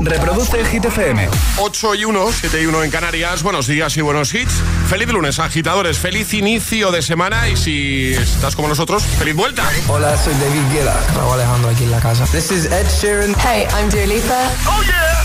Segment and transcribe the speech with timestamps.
[0.00, 1.28] Reproduce Hit FM.
[1.58, 3.42] 8 y 1, 7 y 1 en Canarias.
[3.42, 4.54] Buenos días y buenos hits.
[4.88, 5.98] Feliz lunes, agitadores.
[5.98, 7.48] Feliz inicio de semana.
[7.48, 9.68] Y si estás como nosotros, feliz vuelta.
[9.88, 10.98] Hola, soy David Guetta.
[11.14, 12.24] Raúl Alejandro aquí en la casa.
[12.26, 13.34] This is Ed Sheeran.
[13.38, 14.50] Hey, I'm Dua Lipa.
[14.66, 15.22] ¡Oh, yeah!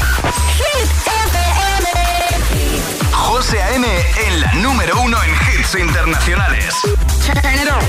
[0.57, 0.89] Hit
[1.31, 1.87] FM.
[3.11, 3.87] José A.M.
[4.27, 6.73] en la número uno en hits internacionales.
[7.25, 7.81] Turn it on.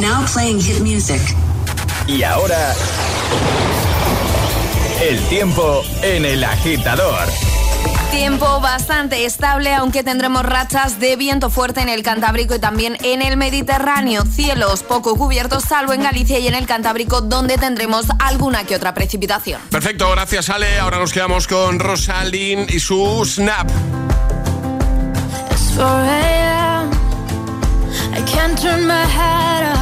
[0.00, 1.20] Now playing hit music.
[2.06, 2.74] Y ahora...
[5.00, 7.28] El tiempo en el agitador.
[8.12, 13.22] Tiempo bastante estable, aunque tendremos rachas de viento fuerte en el Cantábrico y también en
[13.22, 14.24] el Mediterráneo.
[14.26, 18.92] Cielos poco cubiertos, salvo en Galicia y en el Cantábrico, donde tendremos alguna que otra
[18.92, 19.62] precipitación.
[19.70, 20.78] Perfecto, gracias Ale.
[20.78, 23.70] Ahora nos quedamos con Rosalind y su Snap.
[25.50, 26.90] It's 4 a.m.
[28.14, 29.81] I can't turn my head off.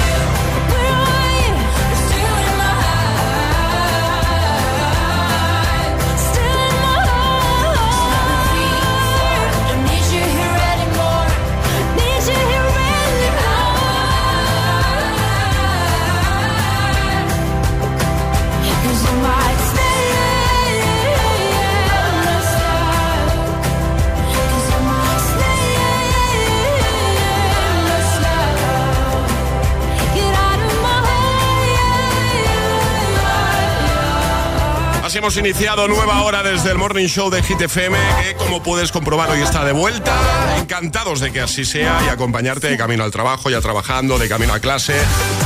[35.13, 39.29] Hemos iniciado nueva hora desde el Morning Show de Hit FM, que como puedes comprobar
[39.29, 40.13] hoy está de vuelta.
[40.57, 44.53] Encantados de que así sea y acompañarte de camino al trabajo, ya trabajando, de camino
[44.53, 44.95] a clase.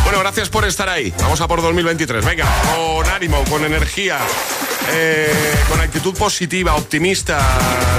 [0.04, 1.12] Bueno, gracias por estar ahí.
[1.20, 2.24] Vamos a por 2023.
[2.24, 2.46] Venga,
[2.76, 4.20] con ánimo, con energía,
[4.92, 5.34] eh,
[5.70, 7.40] con actitud positiva, optimista.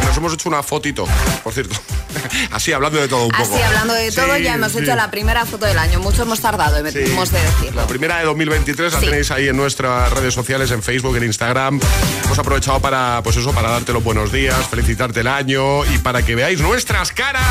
[0.06, 1.06] Nos hemos hecho una fotito,
[1.42, 1.76] por cierto.
[2.52, 3.54] Así, hablando de todo un poco.
[3.54, 4.78] Así, hablando de todo, Sí, ya hemos sí.
[4.78, 6.00] hecho la primera foto del año.
[6.00, 6.98] Mucho hemos tardado, hemos Sí.
[7.00, 7.80] de decirlo.
[7.82, 11.80] La primera de 2023 la tenéis ahí en nuestras redes sociales, en Facebook, en Instagram.
[12.24, 16.22] Hemos aprovechado para, pues eso, para darte los buenos días, felicitarte el año y para
[16.24, 17.44] que veáis nuestras caras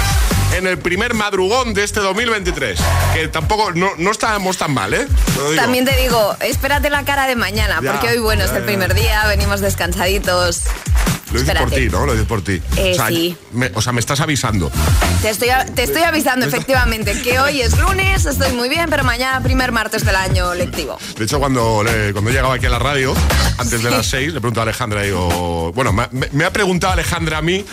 [0.58, 2.80] en el primer madrugón de este 2023.
[3.14, 5.08] Que tampoco, no, no estábamos tan mal, ¿eh?
[5.56, 8.94] También te digo, espérate la cara de mañana, Ya, porque hoy, bueno, es el primer
[8.94, 10.64] día, venimos descansaditos.
[11.32, 12.06] Lo dices por ti, ¿no?
[12.06, 12.62] Lo dices por ti.
[12.78, 13.36] Eh, o, sea, sí.
[13.52, 14.72] me, o sea, me estás avisando.
[15.22, 19.42] Te estoy, te estoy avisando, efectivamente, que hoy es lunes, estoy muy bien, pero mañana
[19.42, 20.98] primer martes del año lectivo.
[21.18, 23.14] De hecho, cuando, le- cuando llegaba aquí a la radio,
[23.58, 27.40] antes de las 6, le pregunto a Alejandra, digo, bueno, me, me ha preguntado Alejandra
[27.40, 27.66] a mí,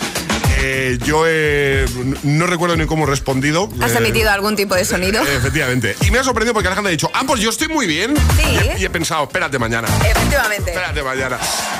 [0.65, 1.85] eh, yo eh,
[2.23, 3.69] no recuerdo ni cómo he respondido.
[3.81, 5.21] ¿Has Eh, emitido algún tipo de sonido?
[5.21, 5.95] Efectivamente.
[6.05, 8.13] Y me ha sorprendido porque Alejandra ha dicho, ah, pues yo estoy muy bien.
[8.37, 8.57] Sí.
[8.77, 9.87] Y, y he pensado, espérate mañana.
[10.05, 10.71] Efectivamente.
[10.71, 11.37] Espérate mañana.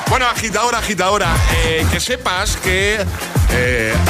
[0.10, 1.34] Bueno, agitadora, agitadora,
[1.66, 3.00] eh, que sepas que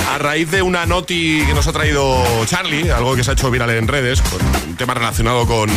[0.09, 3.51] a raíz de una noti que nos ha traído Charlie, algo que se ha hecho
[3.51, 4.39] viral en redes, con
[4.69, 5.69] un tema relacionado con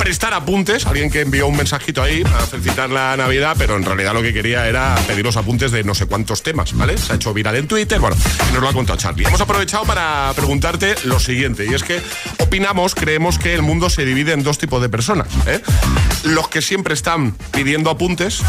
[0.00, 0.86] prestar apuntes.
[0.86, 4.32] Alguien que envió un mensajito ahí para felicitar la Navidad, pero en realidad lo que
[4.32, 6.96] quería era pedir los apuntes de no sé cuántos temas, ¿vale?
[6.96, 8.16] Se ha hecho viral en Twitter, bueno,
[8.48, 9.26] y nos lo ha contado Charlie.
[9.26, 12.00] Hemos aprovechado para preguntarte lo siguiente, y es que
[12.38, 15.60] opinamos, creemos que el mundo se divide en dos tipos de personas, ¿eh?
[16.24, 18.40] Los que siempre están pidiendo apuntes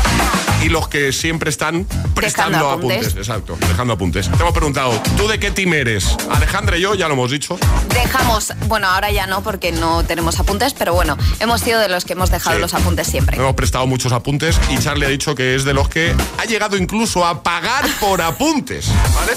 [0.63, 3.15] y los que siempre están prestando apuntes.
[3.17, 4.29] Exacto, dejando apuntes.
[4.29, 6.15] Te hemos preguntado, ¿tú de qué team eres?
[6.29, 7.57] Alejandra y yo, ya lo hemos dicho.
[7.93, 12.05] Dejamos, bueno, ahora ya no porque no tenemos apuntes, pero bueno, hemos sido de los
[12.05, 12.61] que hemos dejado Sí.
[12.61, 13.37] los apuntes siempre.
[13.37, 16.77] Hemos prestado muchos apuntes y Charlie ha dicho que es de los que ha llegado
[16.77, 18.87] incluso a pagar por apuntes.
[19.15, 19.33] ¿Vale?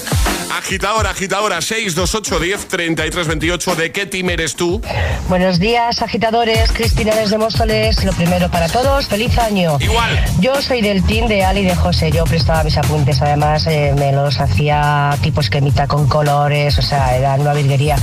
[0.57, 3.75] Agitadora, agitadora, 628 10 33 28.
[3.75, 4.81] ¿De qué team eres tú?
[5.27, 6.71] Buenos días, agitadores.
[6.71, 8.03] Cristina desde Móstoles.
[8.03, 9.77] Lo primero para todos, feliz año.
[9.79, 10.23] Igual.
[10.39, 12.11] Yo soy del team de Ali y de José.
[12.11, 17.15] Yo prestaba mis apuntes, además eh, me los hacía tipo esquemita con colores, o sea,
[17.17, 17.97] era una virguería.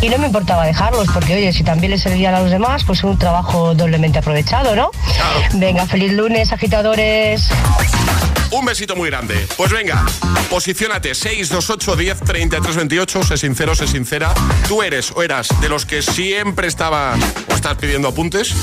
[0.00, 3.04] Y no me importaba dejarlos, porque oye, si también les servían a los demás, pues
[3.04, 4.90] un trabajo doblemente aprovechado, ¿no?
[5.54, 7.48] Venga, feliz lunes, agitadores.
[8.50, 9.46] Un besito muy grande.
[9.56, 10.04] Pues venga,
[10.48, 13.22] posiciónate 628 10 33 28.
[13.24, 14.32] Sé sincero, sé sincera.
[14.66, 17.18] ¿Tú eres o eras de los que siempre estabas
[17.50, 18.54] o estás pidiendo apuntes?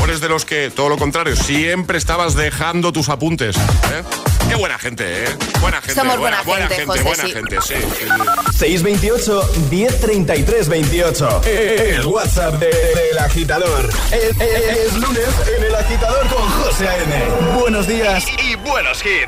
[0.00, 3.56] ¿O eres de los que, todo lo contrario, siempre estabas dejando tus apuntes?
[3.56, 4.02] ¿eh?
[4.48, 5.28] Qué buena gente, ¿eh?
[5.60, 5.94] Buena gente.
[6.00, 7.32] Somos buena buena gente, gente, José, buena sí.
[7.32, 7.74] gente, sí.
[8.00, 8.06] sí,
[8.52, 8.58] sí.
[8.58, 11.40] 628 1033 28.
[11.44, 13.90] El WhatsApp de- del agitador.
[14.10, 17.24] Es, es- es lunes en el agitador con José A.M.
[17.60, 18.24] Buenos días.
[18.42, 19.27] Y buenos hits.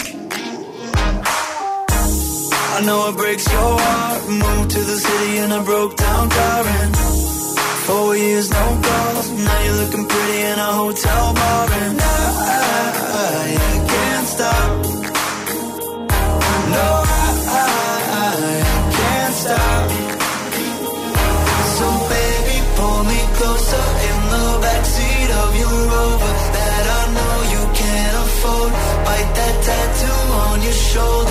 [2.81, 4.27] I know it breaks your heart.
[4.27, 6.95] Moved to the city in a broke down and
[7.85, 9.29] Four years, no calls.
[9.29, 12.15] Now you're looking pretty in a hotel bar, and I,
[13.37, 14.71] I can't stop.
[16.73, 16.87] No,
[17.21, 17.69] I,
[18.17, 18.33] I
[18.97, 19.87] can't stop.
[21.77, 27.61] So baby, pull me closer in the backseat of your Rover that I know you
[27.77, 28.71] can't afford.
[29.05, 31.30] Bite that tattoo on your shoulder.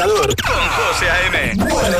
[0.00, 0.34] Agitador.
[0.36, 1.54] Con José A.M.
[1.56, 1.99] Buenos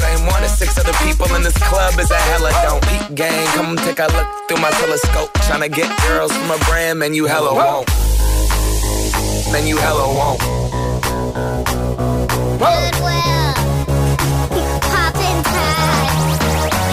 [0.00, 2.82] same one as six other people in this club is a hella don't.
[2.88, 5.32] Peep gang, come take a look through my telescope.
[5.46, 7.88] Tryna get girls from a brand, man, you hella won't.
[9.52, 10.40] Man, you hella won't.
[12.58, 13.54] Goodwill.
[14.90, 16.34] Poppin' tags.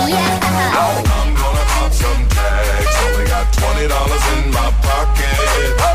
[0.09, 0.39] Yeah.
[0.77, 2.95] I'm gonna pop some tags.
[3.05, 5.90] Only got $20 in my pocket.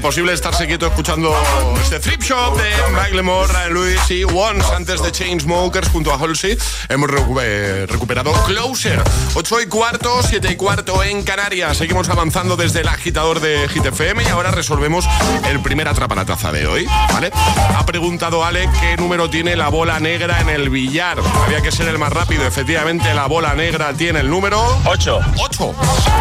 [0.00, 1.30] Imposible estarse quieto escuchando
[1.82, 6.56] este Thrift Shop de Macklemore, Ryan Lewis y Once antes de Chainsmokers junto a Halsey.
[6.88, 9.02] Hemos recu- recuperado Closer.
[9.34, 11.76] 8 y cuarto, 7 y cuarto en Canarias.
[11.76, 15.04] Seguimos avanzando desde el agitador de Hit FM y ahora resolvemos
[15.46, 16.86] el primer atrapa la taza de hoy.
[17.12, 17.30] ¿Vale?
[17.76, 21.18] Ha preguntado Ale qué número tiene la bola negra en el billar.
[21.44, 22.46] Había que ser el más rápido.
[22.46, 25.20] Efectivamente, la bola negra tiene el número 8.
[25.36, 25.74] 8.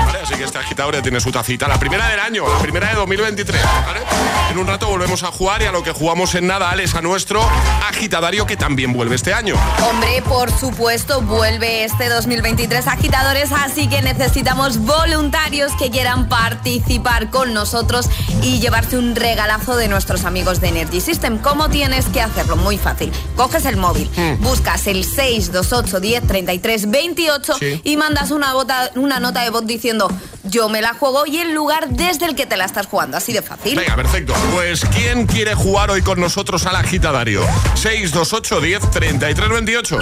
[0.05, 1.65] Vale, así que este agitador ya tiene su tacita.
[1.69, 3.68] La primera del año, la primera de 2023.
[3.85, 4.28] ¿Vale?
[4.49, 7.01] En un rato volvemos a jugar y a lo que jugamos en nada, Alex, a
[7.01, 7.41] nuestro
[7.87, 9.53] agitadario que también vuelve este año.
[9.87, 17.53] Hombre, por supuesto, vuelve este 2023 agitadores, así que necesitamos voluntarios que quieran participar con
[17.53, 18.07] nosotros
[18.41, 21.37] y llevarse un regalazo de nuestros amigos de Energy System.
[21.37, 22.55] ¿Cómo tienes que hacerlo?
[22.55, 23.11] Muy fácil.
[23.35, 27.81] Coges el móvil, buscas el 628 10 33 28 Sí.
[27.83, 30.11] y mandas una, bota- una nota de voz diciendo
[30.45, 33.17] yo me la juego y el lugar desde el que te la estás jugando.
[33.17, 33.75] Así de fácil.
[33.77, 34.33] Venga, perfecto.
[34.53, 37.41] Pues ¿quién quiere jugar hoy con nosotros al agitadario?
[37.75, 39.99] 628 10 33 28.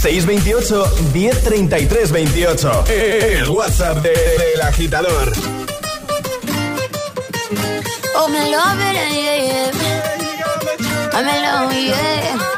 [0.00, 2.84] 628 1033 28.
[2.88, 5.32] El WhatsApp de- del agitador.
[8.20, 9.70] Oh, me love it, yeah, yeah.
[11.14, 12.57] I'm in love, yeah.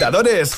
[0.00, 0.56] Agitadores.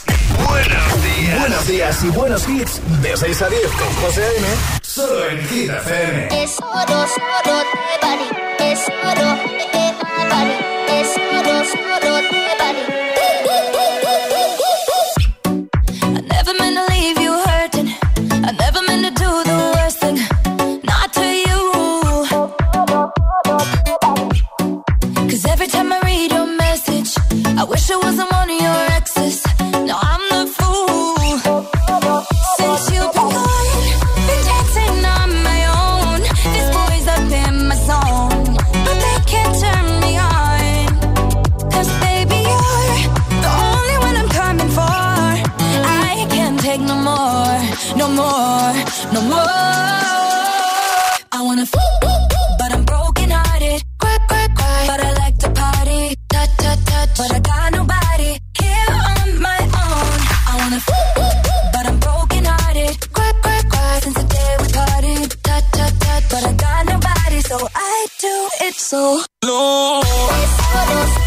[0.49, 1.41] Buenos días.
[1.41, 2.81] Buenos días y buenos hits.
[3.03, 4.47] De 6 a 10 con José A.M.
[4.83, 6.43] Solo en Hit FM.
[6.43, 8.71] Es oro, solo de body.
[8.71, 9.37] Es oro,
[9.75, 11.01] my body.
[11.01, 13.02] Es oro, solo de body.
[68.19, 71.22] Do it so low.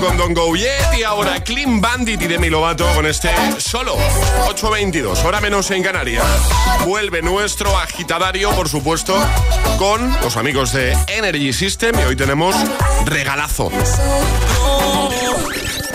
[0.00, 3.96] Con Don Go Yet y ahora Clean Bandit y Demi Lovato con este solo
[4.48, 6.24] 8.22, hora menos en Canarias.
[6.84, 9.16] Vuelve nuestro agitadario, por supuesto,
[9.78, 12.54] con los amigos de Energy System y hoy tenemos
[13.04, 13.70] regalazo.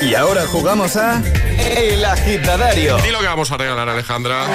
[0.02, 1.22] Y ahora jugamos a
[1.66, 2.98] El Agitadario.
[3.06, 4.46] Y lo que vamos a regalar, Alejandra.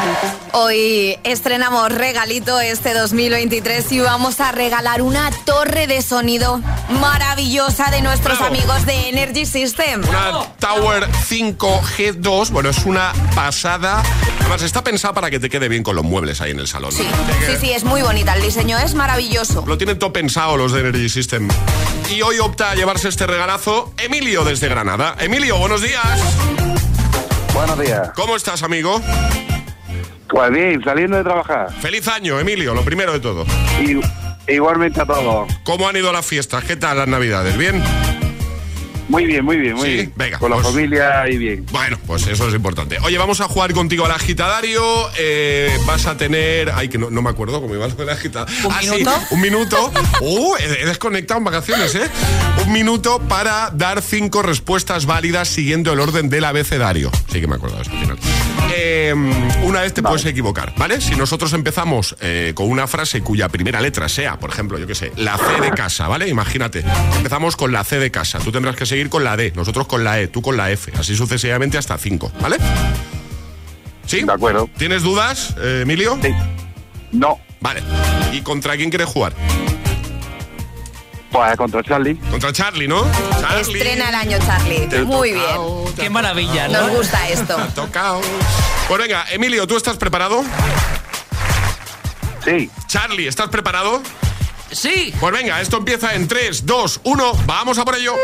[0.52, 6.60] Hoy estrenamos regalito este 2023 y vamos a regalar una torre de sonido
[7.00, 8.54] maravillosa de nuestros Bravo.
[8.54, 10.02] amigos de Energy System.
[10.08, 14.02] Una Tower 5G2, bueno, es una pasada.
[14.40, 16.92] Además, está pensada para que te quede bien con los muebles ahí en el salón.
[16.92, 17.06] Sí,
[17.46, 18.34] sí, sí, es muy bonita.
[18.34, 19.64] El diseño es maravilloso.
[19.66, 21.48] Lo tienen todo pensado los de Energy System.
[22.10, 25.16] Y hoy opta a llevarse este regalazo Emilio desde Granada.
[25.18, 26.20] Emilio, buenos días.
[27.54, 28.10] Buenos días.
[28.16, 29.00] ¿Cómo estás, amigo?
[30.28, 31.72] Pues bien, saliendo de trabajar.
[31.80, 33.46] Feliz año, Emilio, lo primero de todo.
[33.80, 34.00] Y,
[34.52, 35.48] igualmente a todos.
[35.62, 36.64] ¿Cómo han ido las fiestas?
[36.64, 37.56] ¿Qué tal las navidades?
[37.56, 37.80] ¿Bien?
[39.08, 40.12] Muy bien, muy bien, muy Sí, bien.
[40.16, 41.66] venga, Con la pues- familia y bien.
[41.70, 42.98] Bueno, pues eso es importante.
[43.02, 44.82] Oye, vamos a jugar contigo al agitadario.
[45.18, 46.70] Eh, vas a tener.
[46.74, 48.54] Ay, que no, no me acuerdo cómo iba lo del agitadario.
[48.66, 49.12] ¿Un Ah, sí, minuto?
[49.30, 49.92] un minuto.
[50.20, 52.08] Uh, he, desconectado en vacaciones, ¿eh?
[52.66, 57.10] Un minuto para dar cinco respuestas válidas siguiendo el orden del abecedario.
[57.30, 58.18] Sí que me acuerdo de eso al final.
[58.76, 59.14] Eh,
[59.62, 61.00] una vez te puedes equivocar, ¿vale?
[61.00, 64.94] Si nosotros empezamos eh, con una frase cuya primera letra sea, por ejemplo, yo qué
[64.94, 66.28] sé, la C de casa, ¿vale?
[66.28, 66.84] Imagínate,
[67.16, 70.04] empezamos con la C de casa, tú tendrás que seguir con la D, nosotros con
[70.04, 72.58] la E, tú con la F, así sucesivamente hasta cinco, ¿vale?
[74.06, 74.22] ¿Sí?
[74.22, 74.70] De acuerdo.
[74.78, 76.16] ¿Tienes dudas, eh, Emilio?
[76.22, 76.32] Sí.
[77.10, 77.82] No, Vale.
[78.32, 79.32] ¿Y contra quién quieres jugar?
[81.32, 82.14] Pues contra Charlie.
[82.30, 83.04] Contra Charlie, ¿no?
[83.40, 83.78] Charlie.
[83.78, 84.86] Estrena el año, Charlie.
[84.86, 85.60] Te Muy bien.
[85.96, 86.82] Qué maravilla, ¿no?
[86.82, 87.56] Nos gusta esto.
[87.74, 88.20] tocado.
[88.86, 90.44] Pues venga, Emilio, ¿tú estás preparado?
[92.44, 92.70] Sí.
[92.86, 94.02] Charlie, ¿estás preparado?
[94.74, 95.14] Sí.
[95.20, 98.14] Pues venga, esto empieza en 3, 2, 1, vamos a por ello.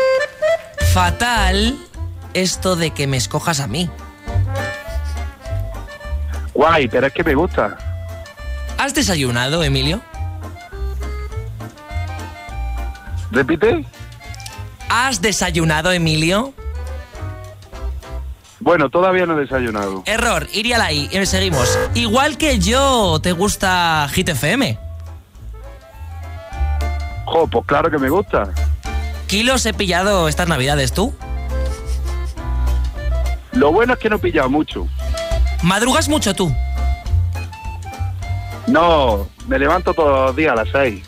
[0.93, 1.77] Fatal
[2.33, 3.89] esto de que me escojas a mí.
[6.53, 7.77] Guay, pero es que me gusta.
[8.77, 10.01] ¿Has desayunado, Emilio?
[13.31, 13.85] ¿Repite?
[14.89, 16.53] ¿Has desayunado, Emilio?
[18.59, 20.03] Bueno, todavía no he desayunado.
[20.05, 21.09] Error, iría la I.
[21.11, 21.79] Y seguimos.
[21.95, 24.90] Igual que yo, ¿te gusta Hit FM?
[27.31, 28.49] Jo, pues claro que me gusta.
[29.27, 31.13] ¿Kilos he pillado estas navidades tú?
[33.53, 34.85] Lo bueno es que no he pillado mucho.
[35.63, 36.53] ¿Madrugas mucho tú?
[38.67, 41.03] No, me levanto todos los días a las 6.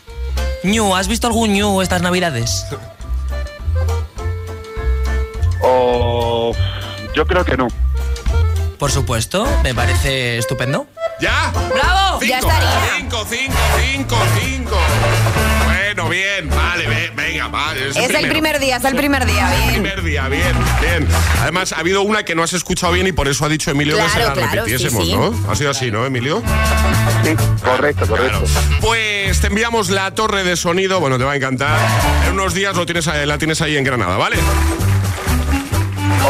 [0.64, 2.64] Ñu, ¿has visto algún Ñu estas navidades?
[5.60, 6.52] O
[7.14, 7.68] yo creo que no.
[8.78, 10.86] Por supuesto, me parece estupendo.
[11.20, 11.52] ¿Ya?
[11.52, 12.18] ¡Bravo!
[12.18, 12.80] Cinco, Ya estaría.
[12.98, 13.54] 5, 5,
[13.92, 14.76] 5, 5.
[15.94, 17.88] Bueno, bien, vale, ve- venga, vale.
[17.90, 18.28] Es el primero.
[18.30, 19.48] primer día, es el primer día.
[19.50, 19.72] Bien.
[19.74, 21.08] Primer día, bien, bien.
[21.40, 23.96] Además, ha habido una que no has escuchado bien y por eso ha dicho Emilio
[23.96, 25.16] que se Claro, la claro, repitiésemos, sí, sí.
[25.16, 25.32] ¿no?
[25.50, 26.42] Ha sido así, ¿no, Emilio?
[27.22, 28.40] Sí, correcto, correcto.
[28.40, 28.80] Claro.
[28.80, 31.78] Pues te enviamos la torre de sonido, bueno, te va a encantar.
[32.26, 34.36] En unos días lo tienes, ahí- la tienes ahí en Granada, ¿vale?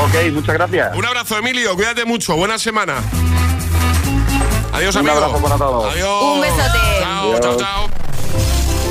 [0.03, 0.94] Ok, muchas gracias.
[0.94, 2.96] Un abrazo, Emilio, cuídate mucho, buena semana.
[4.74, 5.24] Adiós, Un amigo.
[5.24, 5.92] abrazo para todos.
[5.94, 6.22] Adiós.
[6.22, 6.79] Un besote.
[7.00, 8.04] Chao, chao, chao.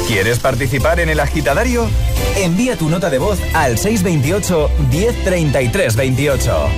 [0.07, 1.87] ¿Quieres participar en el agitadario?
[2.35, 6.69] Envía tu nota de voz al 628 1033 28.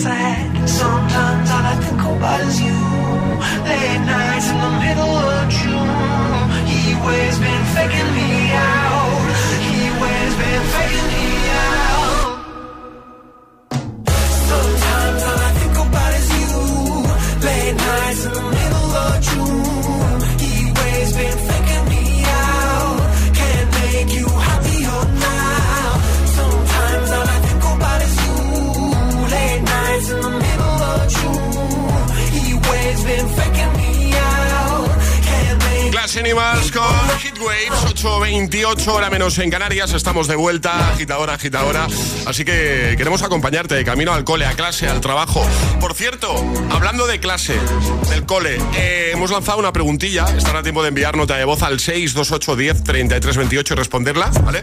[0.00, 0.49] side.
[38.40, 39.92] 28 horas menos en Canarias.
[39.92, 41.86] Estamos de vuelta, agitadora, agitadora.
[42.24, 45.46] Así que queremos acompañarte de camino al cole, a clase, al trabajo.
[45.78, 46.34] Por cierto,
[46.70, 47.58] hablando de clase,
[48.08, 50.24] del cole, eh, hemos lanzado una preguntilla.
[50.24, 54.62] Estará a tiempo de enviar nota de voz al 628103328 y responderla, ¿vale?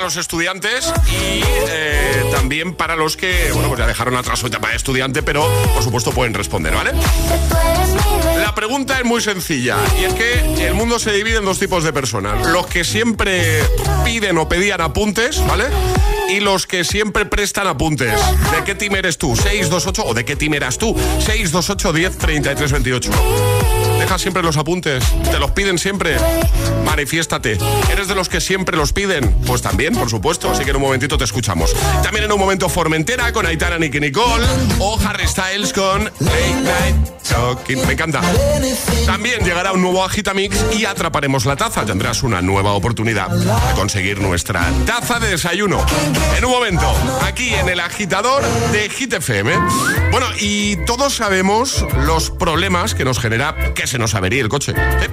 [0.00, 4.70] Los estudiantes y eh, también para los que, bueno, pues ya dejaron atrás su etapa
[4.70, 6.92] de estudiante, pero por supuesto pueden responder, ¿vale?
[8.38, 11.84] La pregunta es muy sencilla y es que el mundo se divide en dos tipos
[11.84, 12.46] de personas.
[12.48, 13.62] Los que siempre
[14.04, 15.66] piden o pedían apuntes, ¿vale?
[16.30, 18.18] Y los que siempre prestan apuntes.
[18.52, 19.36] ¿De qué team eres tú?
[19.36, 20.96] 628 o de qué team eras tú?
[21.18, 23.10] 628 10 33 28.
[24.00, 26.16] Dejas siempre los apuntes, te los piden siempre.
[26.86, 27.58] Manifiéstate.
[27.92, 29.30] ¿Eres de los que siempre los piden?
[29.46, 30.50] Pues también, por supuesto.
[30.50, 31.76] Así que en un momentito te escuchamos.
[32.02, 34.44] También en un momento Formentera con Aitana, Nicky Nicole
[34.78, 37.86] o Harry Styles con Late Night Talking.
[37.86, 38.22] Me encanta.
[39.06, 41.84] También llegará un nuevo Agitamix y atraparemos la taza.
[41.84, 45.84] Tendrás una nueva oportunidad de conseguir nuestra taza de desayuno.
[46.36, 49.52] En un momento, aquí en el agitador de Hit FM.
[50.10, 54.72] Bueno, y todos sabemos los problemas que nos genera se nos avería el coche.
[54.76, 55.08] ¿eh?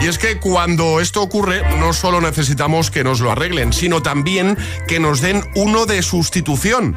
[0.00, 4.56] Y es que cuando esto ocurre, no solo necesitamos que nos lo arreglen, sino también
[4.88, 6.96] que nos den uno de sustitución.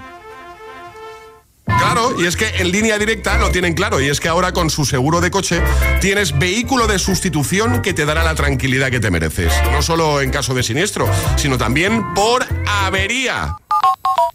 [1.65, 4.69] Claro, y es que en línea directa lo tienen claro, y es que ahora con
[4.69, 5.61] su seguro de coche
[5.99, 9.53] tienes vehículo de sustitución que te dará la tranquilidad que te mereces.
[9.71, 13.57] No solo en caso de siniestro, sino también por avería.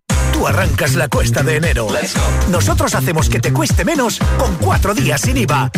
[0.41, 1.87] Tú arrancas la cuesta de enero.
[2.49, 5.69] Nosotros hacemos que te cueste menos con cuatro días sin IVA.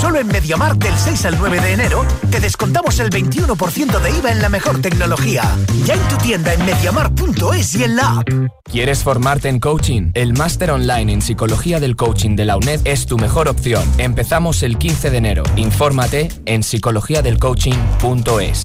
[0.00, 4.32] Solo en Mediamar del 6 al 9 de enero te descontamos el 21% de IVA
[4.32, 5.44] en la mejor tecnología.
[5.84, 8.28] Ya en tu tienda en mediamar.es y en la app.
[8.64, 10.10] ¿Quieres formarte en coaching?
[10.14, 13.84] El máster online en psicología del coaching de la UNED es tu mejor opción.
[13.98, 15.44] Empezamos el 15 de enero.
[15.54, 18.64] Infórmate en psicologiadelcoaching.es.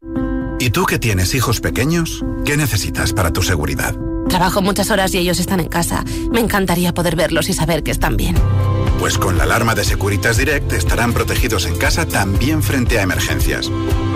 [0.57, 2.25] ¿Y tú que tienes hijos pequeños?
[2.45, 3.93] ¿Qué necesitas para tu seguridad?
[4.29, 6.03] Trabajo muchas horas y ellos están en casa.
[6.31, 8.35] Me encantaría poder verlos y saber que están bien.
[8.99, 13.71] Pues con la alarma de Securitas Direct estarán protegidos en casa también frente a emergencias.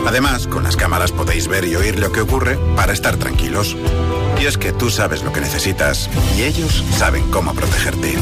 [0.06, 3.76] Además, con las cámaras podéis ver y oír lo que ocurre para estar tranquilos.
[4.41, 8.15] Y es que tú sabes lo que necesitas y ellos saben cómo protegerte.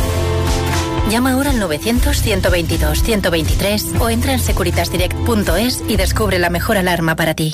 [1.10, 7.54] Llama ahora al 900-122-123 o entra en securitasdirect.es y descubre la mejor alarma para ti.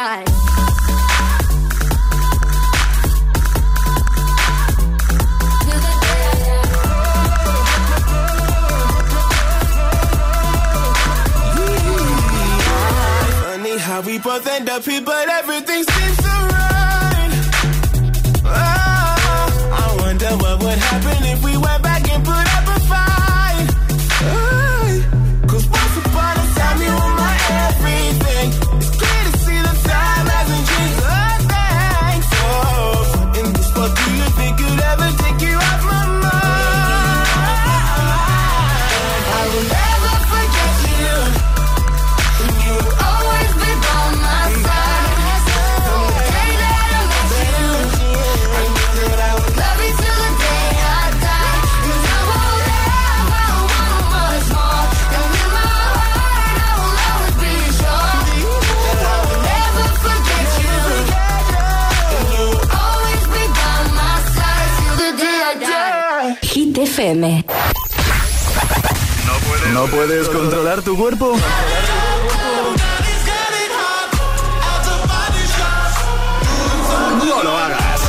[0.00, 0.24] Die.
[13.42, 15.84] Funny how we both end up here, but everything
[70.80, 71.36] controlar tu cuerpo?
[77.26, 78.00] No lo hagas.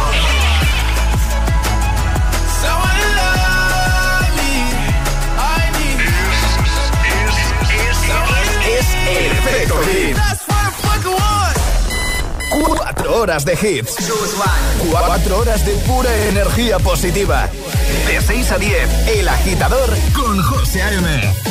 [8.68, 10.18] Es el efecto hit.
[12.50, 13.96] Cuatro horas de hits.
[14.90, 17.50] Cuatro horas de pura energía positiva.
[18.08, 21.51] De 6 a 10, El Agitador con José A.M.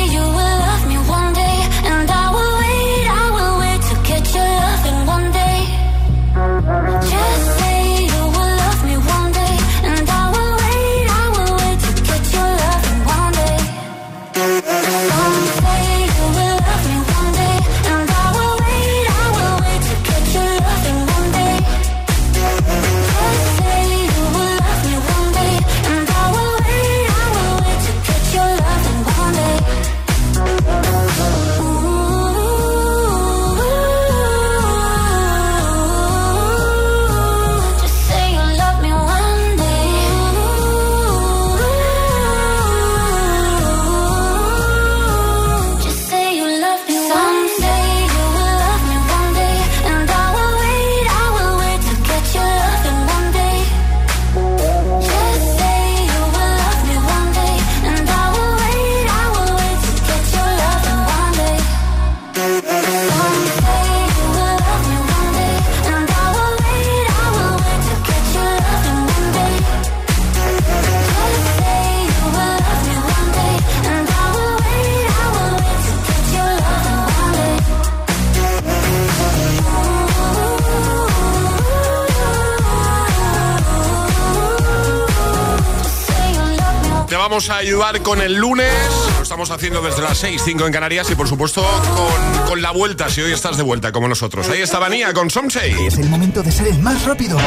[87.99, 88.71] con el lunes.
[89.17, 91.61] Lo estamos haciendo desde las 6, 5 en Canarias y por supuesto
[91.95, 94.47] con, con la vuelta, si hoy estás de vuelta como nosotros.
[94.49, 95.73] Ahí está Vanía con Somsei.
[95.85, 97.37] Es el momento de ser el más rápido.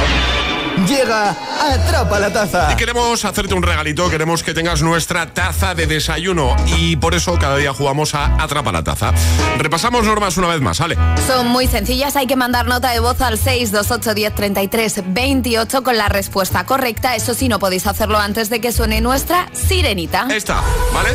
[0.89, 2.73] Llega Atrapa la Taza.
[2.73, 7.39] Y queremos hacerte un regalito, queremos que tengas nuestra taza de desayuno y por eso
[7.39, 9.13] cada día jugamos a Atrapa la Taza.
[9.57, 10.99] Repasamos normas una vez más, ¿vale?
[11.27, 15.97] Son muy sencillas, hay que mandar nota de voz al 628 10 33 28 con
[15.97, 17.15] la respuesta correcta.
[17.15, 20.27] Eso sí, no podéis hacerlo antes de que suene nuestra sirenita.
[20.31, 20.61] Está,
[20.93, 21.11] ¿vale?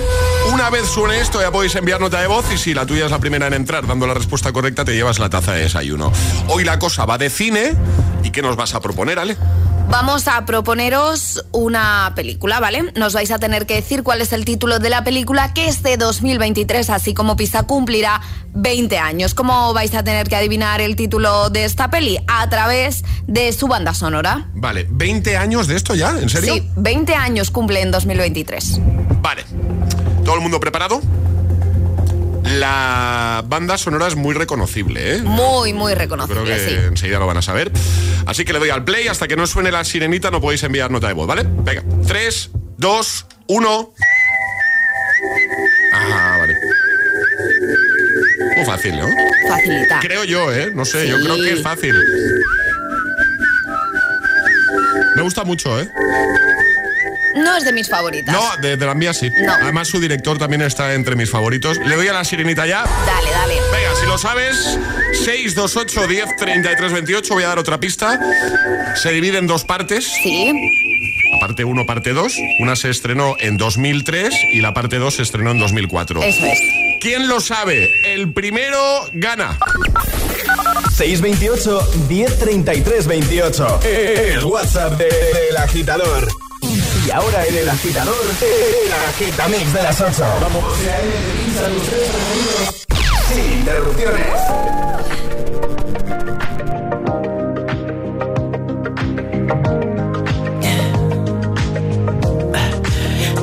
[0.54, 3.12] Una vez suene esto ya podéis enviar nota de voz y si la tuya es
[3.12, 6.12] la primera en entrar dando la respuesta correcta te llevas la taza de desayuno.
[6.48, 7.76] Hoy la cosa va de cine
[8.24, 9.38] y ¿qué nos vas a proponer, Ale?
[9.90, 12.92] Vamos a proponeros una película, ¿vale?
[12.96, 15.98] Nos vais a tener que decir cuál es el título de la película que este
[15.98, 18.22] 2023, así como Pisa, cumplirá
[18.54, 19.34] 20 años.
[19.34, 22.20] ¿Cómo vais a tener que adivinar el título de esta peli?
[22.28, 24.48] A través de su banda sonora.
[24.54, 26.12] Vale, ¿20 años de esto ya?
[26.12, 26.54] ¿En serio?
[26.54, 28.80] Sí, 20 años cumple en 2023.
[29.22, 29.44] Vale.
[30.24, 31.02] ¿Todo el mundo preparado?
[32.58, 35.22] La banda sonora es muy reconocible, ¿eh?
[35.22, 36.76] Muy, muy Creo reconocible, que sí.
[36.88, 37.72] enseguida lo van a saber.
[38.26, 39.08] Así que le doy al play.
[39.08, 41.44] Hasta que no suene la sirenita no podéis enviar nota de voz, ¿vale?
[41.46, 41.84] Venga.
[42.08, 43.94] 3, 2, 1.
[45.94, 46.56] Ah, vale.
[48.56, 49.06] Muy fácil, ¿no?
[49.48, 50.00] Facilita.
[50.02, 50.72] Creo yo, ¿eh?
[50.74, 51.96] No sé, yo creo que es fácil.
[55.16, 55.90] Me gusta mucho, ¿eh?
[57.36, 58.34] No es de mis favoritas.
[58.34, 59.30] No, de, de la mía sí.
[59.44, 59.54] No.
[59.54, 61.78] Además, su director también está entre mis favoritos.
[61.78, 62.84] Le doy a la sirenita ya.
[63.06, 63.54] Dale, dale.
[63.72, 64.56] Venga, si lo sabes,
[65.26, 67.34] 628 10 33 28.
[67.34, 68.20] Voy a dar otra pista.
[68.96, 70.06] Se divide en dos partes.
[70.24, 70.52] Sí.
[71.34, 72.34] La parte 1, parte 2.
[72.62, 76.22] Una se estrenó en 2003 y la parte 2 se estrenó en 2004.
[76.24, 76.60] Eso es.
[77.00, 77.90] ¿Quién lo sabe?
[78.14, 78.78] El primero
[79.14, 79.58] gana.
[80.98, 83.80] 628 1033 28.
[83.84, 86.28] El WhatsApp de- del agitador.
[87.10, 90.24] Y ahora en el agitador, el agitamix de las 8.
[90.42, 90.64] Vamos.
[93.34, 94.28] Sin interrupciones.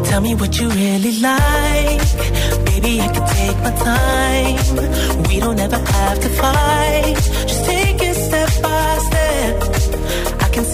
[0.04, 2.06] Tell me what you really like.
[2.66, 5.26] Baby, I can take my time.
[5.28, 7.16] We don't ever have to fight.
[7.48, 7.55] Just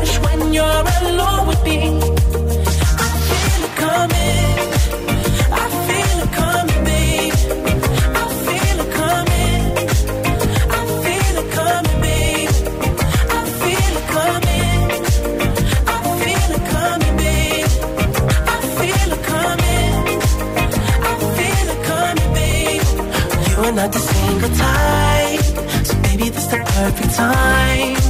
[0.00, 1.78] rush when you're alone with me.
[3.04, 4.56] I feel it coming.
[5.52, 7.34] I feel it coming, babe.
[8.20, 9.62] I feel it coming.
[10.76, 12.54] I feel it coming, babe.
[13.36, 14.80] I feel it coming.
[15.92, 17.70] I feel it coming, babe.
[18.52, 19.22] I feel it
[21.90, 22.80] coming.
[23.48, 25.44] You are not the single type,
[25.86, 28.09] so baby, this the perfect time.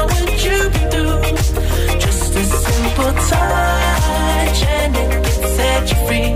[2.81, 6.33] simple touch and it can set you free.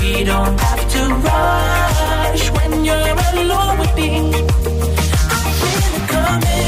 [0.00, 4.10] We don't have to rush when you're alone with me.
[5.34, 6.67] I feel it coming.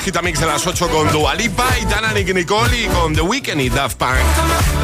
[0.00, 3.68] Agitamix de las 8 con Dualipa, y Tana Nick Nicole y con The Weeknd y
[3.68, 4.16] Daft Punk.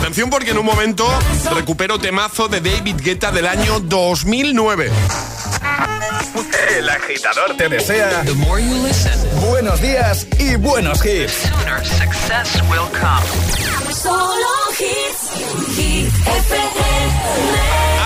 [0.01, 1.09] Atención porque en un momento
[1.55, 4.91] recupero temazo de David Guetta del año 2009.
[6.77, 8.25] El agitador te desea
[9.41, 11.51] buenos días y buenos hits.
[13.95, 14.47] Solo
[14.79, 16.13] hits,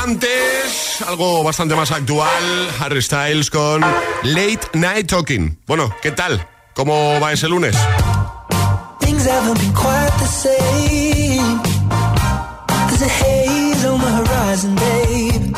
[0.04, 3.80] Antes, algo bastante más actual, Harry Styles con
[4.22, 5.58] Late Night Talking.
[5.66, 6.46] Bueno, ¿qué tal?
[6.74, 7.76] ¿Cómo va ese lunes?
[9.00, 11.60] Things haven't been quite the same.
[12.88, 15.56] There's a haze on the horizon, babe.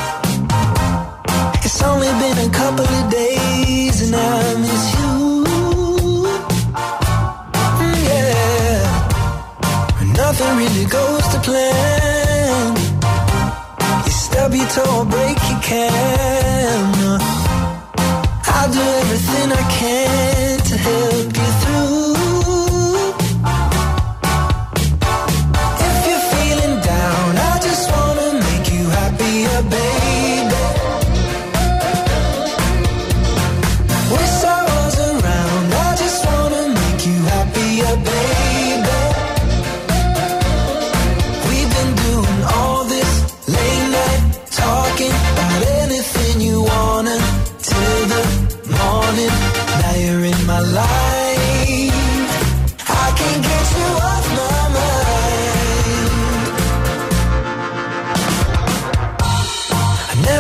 [1.64, 5.44] It's only been a couple of days and I miss you.
[7.82, 8.78] Mm, yeah.
[9.98, 12.76] When nothing really goes to plan.
[14.06, 17.20] You stub your toe, break your can.
[18.54, 20.31] I'll do everything I can
[20.82, 21.41] help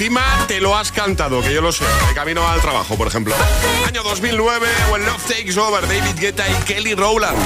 [0.00, 1.84] Encima te lo has cantado, que yo lo sé.
[2.08, 3.34] De camino al trabajo, por ejemplo.
[3.86, 7.36] Año 2009, When Love Takes Over, David Guetta y Kelly Rowland.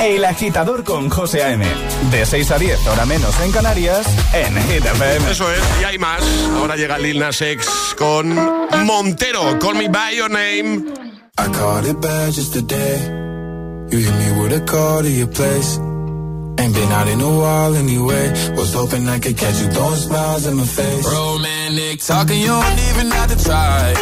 [0.00, 1.66] El agitador con José A.M.
[2.12, 5.28] De 6 a 10, hora menos en Canarias, en Hit FM.
[5.28, 6.22] Eso es, y hay más.
[6.56, 8.32] Ahora llega Lil Nas X con
[8.84, 10.84] Montero, Call Me By Your Name.
[11.36, 12.96] I caught it bad just today.
[13.90, 15.80] You hit me with a call to your place.
[16.60, 18.30] Ain't been out in a while anyway.
[18.54, 21.06] Was hoping I could catch you throwing smiles in my face.
[21.74, 23.94] Romantic talking, you don't even have to try.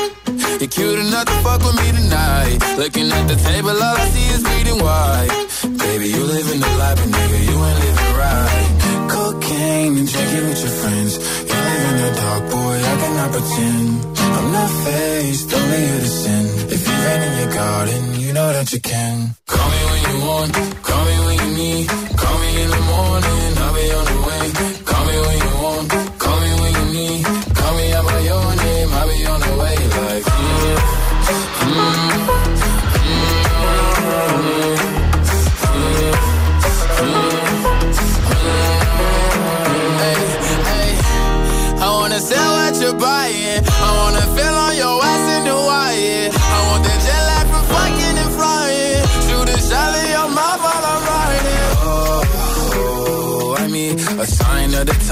[0.60, 2.58] You're cute enough to fuck with me tonight.
[2.76, 5.32] Looking at the table, all I see is bleeding white.
[5.80, 8.68] Baby, you living the life, but nigga, you ain't living right.
[9.08, 11.12] Cocaine and drinking with your friends.
[11.48, 13.88] You live in the dark, boy, I cannot pretend.
[14.20, 16.44] I'm not faced, only here to sin.
[16.76, 19.34] If you rain in your garden, you know that you can.
[19.46, 20.52] Call me when you want,
[20.82, 22.01] call me when you need.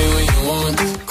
[0.00, 1.09] Me when you want,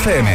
[0.00, 0.29] FM.